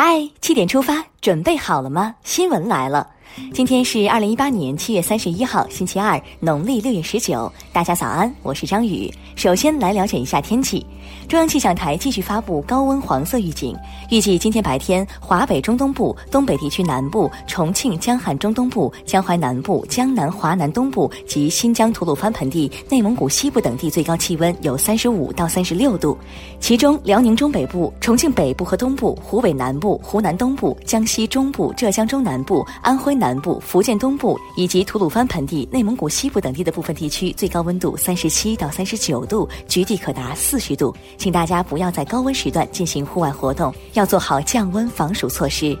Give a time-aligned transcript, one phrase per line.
[0.00, 2.14] 嗨，七点出发，准备好了吗？
[2.22, 3.04] 新闻来了。
[3.52, 7.52] 今天是二零一八年七月三十一号，星期二，农历六月十九。
[7.72, 9.12] 大家早安，我是张宇。
[9.38, 10.84] 首先来了解一下天气。
[11.28, 13.72] 中央气象台继续发布高温黄色预警，
[14.10, 26.18] 预计今天白天，华北中东部、东北地区南部、重庆、江汉中东部、江淮南部、江南、华南东部及新疆吐鲁番盆地、内蒙古西部等地最高气温有三十五到三十六度，
[26.58, 40.92] 其中辽宁中北部、重庆北部和东部、湖北南部、湖南东部、江西中部、浙江中南部、安徽南部、福建东部以及吐鲁番盆地、内蒙古西部等地的部分地区最高温度三十七到三十九度，局地可达四十度。
[41.16, 45.78] 请大家不要在高温时段进行户外活动，要做好降温防暑措施。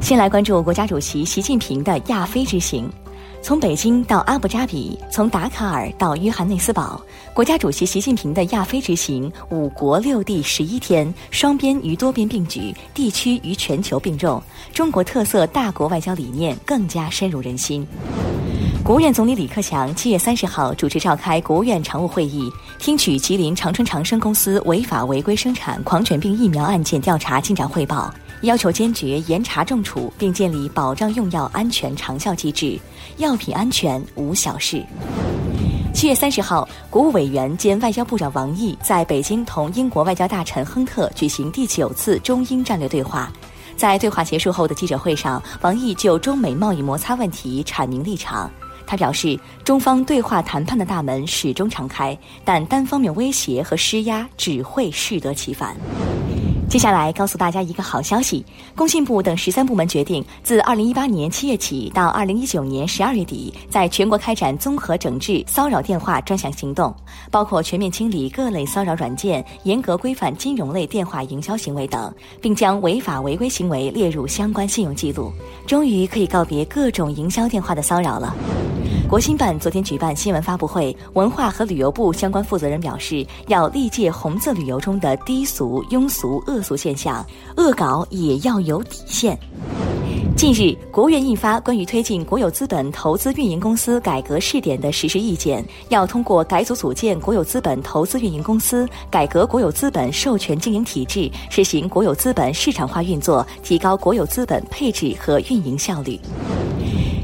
[0.00, 2.90] 先来关注国家主席习近平的亚非之行，
[3.40, 7.00] 从北京到阿布扎比，从达卡尔到约翰内斯堡，
[7.32, 14.42] 国家主席习近平的亚非之行，五国六地十一天，双边与多边并举，地区与全球并重，
[14.74, 17.86] 中国特色大国外交理念更加深入人心。
[18.84, 32.76] 国务院总理李克强七月三十号主持召开国务院常务会议，听取吉林长春长生公司违法违规生产狂犬病疫苗案件调查进展汇报，要求坚决严查重处，并建立保障用药安全长效机制。
[33.18, 34.84] 药品安全无小事。
[35.94, 43.32] 七月三十号，国务委员兼外交部长王毅在北京同英国外交大臣亨特举行第九次中英战略对话。
[43.76, 48.50] 在对话结束后的记者会上，王毅就中美贸易摩擦问题阐明立场。
[48.86, 55.76] 他表示，中方对话谈判的大门始终敞开，但单方面威胁和施压只会适得其反。
[56.68, 58.42] 接下来告诉大家一个好消息：
[58.74, 66.94] 工信部等十三部门决定，自二零一八年七月起到二零一九年十二月底，在全国开展综合整治骚扰电话专项行动，
[67.32, 75.32] 包括全面清理各类骚扰软件，严格规范金融类电话营销行为等，并将违法违规行为列入相关信用记录。
[75.66, 78.36] 终于可以告别各种营销电话的骚扰了。
[79.08, 87.24] 国新办昨天举办新闻发布会，文化和旅游部相关负责人表示，要力戒红色旅游中的低俗、庸俗、恶俗现象，
[87.56, 89.38] 恶搞也要有底线。
[90.36, 106.18] 近日，国务院印发关于推进国有资本投资运营公司改革试点的实施意见，要通过改组组建国有资本投资运营公司，改革国有资本授权经营体制，实行国有资本市场化运作，提高国有资本配置和运营效率。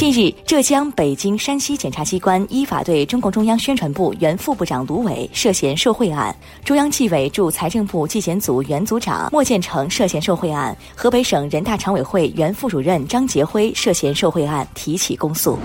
[0.00, 6.34] 近日，浙江、北京、山西检察机关依法对中共中央宣传部原副部长卢伟涉嫌受贿案，
[6.64, 15.58] 中央纪委驻财政部纪检组原组长莫建成涉嫌受贿案，河北省人大常委会原副主任张杰辉涉嫌受贿案提起公诉。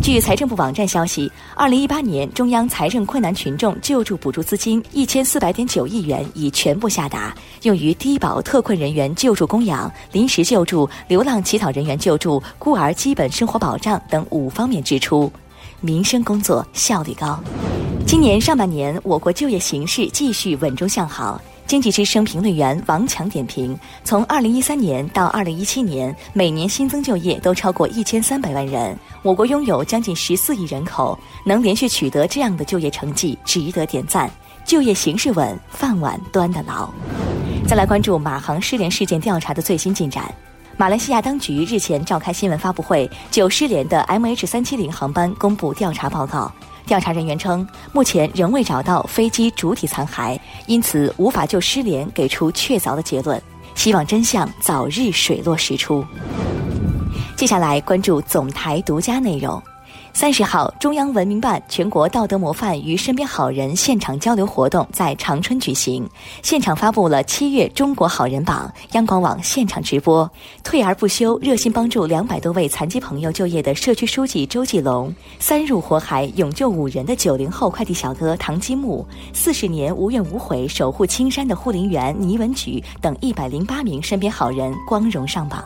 [0.00, 15.30] 据财政部网站消息，二零一八年中央财政困难群众救助补助资金一千四百点九亿元已全部下达，用于低保特困人员救助供养、临时救助、流浪乞讨人员救助、孤儿基本生活保保障等五方面支出，
[15.82, 17.38] 民生工作效率高。
[18.06, 21.38] 今年上半年，我国就业形势继续稳中向好。
[21.66, 28.98] 经济之声评论员王强点评：从二零一三年到二零一七年，每年新增就业都超过一千三百万人。
[29.22, 34.30] 我国拥有将近十四亿人口，能连续取得这样的就业成绩，值得点赞。
[34.64, 36.88] 就业形势稳，饭碗端得牢。
[37.66, 40.34] 再来关注马航失联事件调查的最新进展。
[40.80, 46.52] 马来西亚当局日前召开新闻发布会，就失联的 MH 三七零航班公布调查报告。
[46.86, 53.42] 调查人员称，目前仍未找到飞机主体残骸，因此无法就失联给出确凿的结论。
[53.74, 56.06] 希望真相早日水落石出。
[57.34, 59.60] 接下来关注总台独家内容。
[60.12, 66.08] 三十号，中央文明办全国道德模范与身边好人现场交流活动在长春举行，
[66.42, 70.28] 现场发布了七月中国好人榜，央广网现场直播。
[70.64, 85.62] 退而不休、热心帮助两百多位残疾朋友就业的社区书记周继龙，三入火海勇救五人的九零后快递小哥唐积木，四十年无怨无悔守护青山的护林员倪文举等一百零八名身边好人光荣上榜。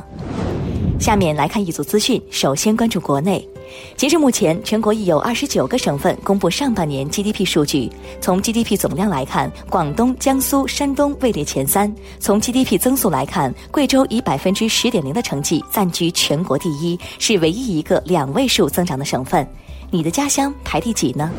[1.00, 3.51] 下面来看一组资讯，首先关注国内。
[3.96, 7.90] 截至目前，全国已有二十九个省份公布上半年 GDP 数据。
[8.20, 11.88] 从 GDP 总量来看，广东、江苏、山东位列前三；
[12.18, 19.46] 从 GDP 增速来看，贵州以百分之十点零的成绩暂居全国第一，是唯一一个两位数增长的省份。
[19.90, 21.30] 你的家乡排第几呢？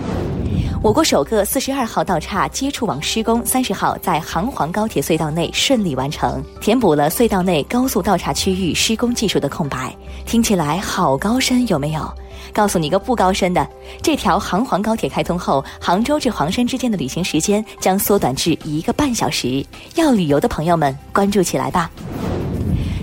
[0.84, 9.96] 我国首个四十二号道岔接触网施工，三十号在杭黄高铁隧道内顺利完成，填补了隧道内高速道岔区域施工技术的空白。
[10.26, 12.14] 听起来好高深，有没有？
[12.52, 13.66] 告诉你个不高深的，
[14.02, 19.66] 这条杭黄高铁开通后，杭州至黄山之间的旅行时间将缩短至一个半小时。
[19.96, 21.90] 要旅游的朋友们，关注起来吧。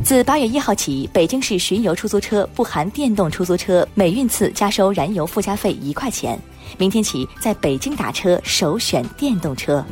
[0.03, 6.39] 自八月一号起，北京市巡游出租车不含电动出租车每运次加收燃油附加费一块钱。
[6.79, 9.85] 明天起，在北京打车首选电动车。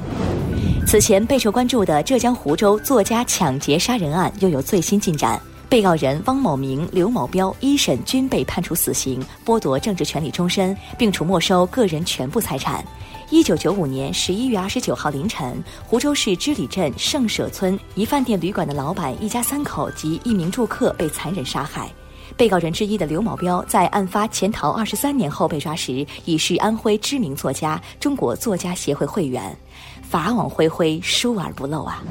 [0.87, 12.85] 此前备受关注的浙江湖州作家抢劫杀人案又有最新进展，被告人汪某明、刘某彪一审均被判处死刑，剥夺政治权利终身，并处没收个人全部财产。
[13.31, 21.91] 一九九五年十一月二十九号凌晨，湖州市织里镇圣舍村一饭店旅馆的老板一家三口及一名住客被残忍杀害。
[22.39, 29.55] 被告人之一的刘某彪在案发潜逃二十三年后被抓时，已是安徽知名作家、中国作家协会会员。
[30.01, 32.03] 法网恢恢，疏而不漏啊！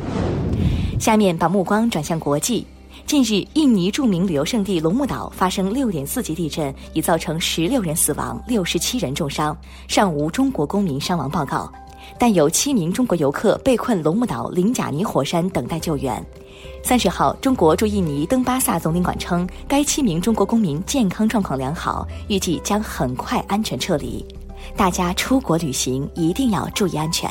[1.00, 2.68] 下面把目光转向国际。
[3.08, 9.58] 近日，印尼著名旅游胜地龙目岛发生六点四级地震，已造成十六人死亡、六十七人重伤，
[9.88, 11.72] 尚无中国公民伤亡报告。
[12.20, 16.22] 但有七名中国游客被困龙目岛林贾尼火山等待救援。
[16.84, 24.26] 三十号，中国驻印尼登巴萨总领馆称，该七名中国公民健康状况良好，预计将很快安全撤离。
[24.76, 27.30] 大家出国旅行一定要注意安全。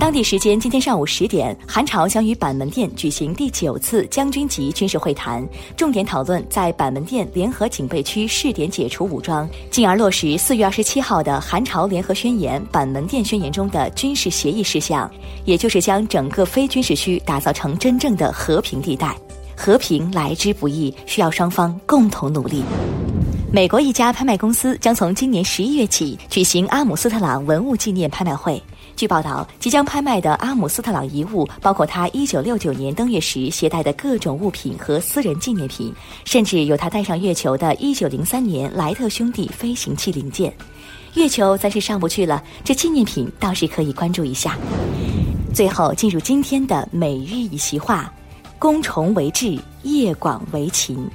[0.00, 15.08] 当地时间今天上午十点，韩朝将与板门店举行第九次将军级军事会谈，重点讨论在板门店联合警备区试点解除武装，进而落实四月二十七号的韩朝联合宣言板门店宣言中的军事协议事项，
[15.44, 19.14] 也就是将整个非军事区打造成真正的和平地带。
[19.54, 22.64] 和平来之不易，需要双方共同努力。
[23.52, 28.62] 美国一家拍卖公司将从今年十一月起举行阿姆斯特朗文物纪念拍卖会。
[29.00, 35.90] 据报道，即将拍卖的阿姆斯特朗遗物包括他1969年登月时携带的各种物品和私人纪念品，
[36.26, 40.52] 甚至有他带上月球的1903年莱特兄弟飞行器零件。
[41.14, 44.54] 月球暂时上不去了，这纪念品倒是可以关注一下。
[45.54, 48.12] 最后进入今天的每日一席话：
[48.58, 51.08] 公虫为志，业广为勤。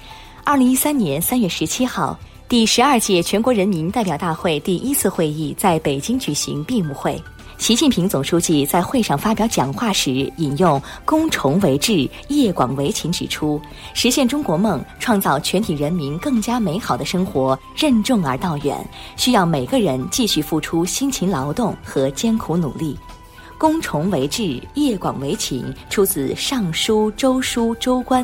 [0.44, 2.18] 二零一三年三月十七号，
[2.50, 7.22] 第十二届全国人民代表大会第一次会议在北京举行闭幕会。
[7.58, 13.60] 习近平总书记在会上发表讲话时引用“攻崇为志，业广为勤”，指出
[13.94, 18.78] 实现中国梦、创造全体人民更加美好的生活任重而道远，
[19.16, 22.96] 需要每个人继续付出辛勤劳动和艰苦努力。
[23.58, 28.24] “攻崇为志，业广为勤”出自《尚书·周书·周官》，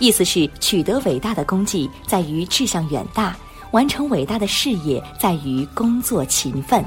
[0.00, 3.34] 意思是取得伟大的功绩在于志向远大，
[3.70, 6.84] 完成伟大的事业在于工作勤奋。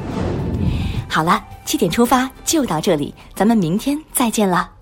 [1.10, 1.44] 好了。
[1.66, 4.75] 七点出发就到这里，咱们明天再见了。